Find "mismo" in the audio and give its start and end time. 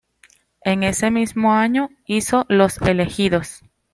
1.11-1.53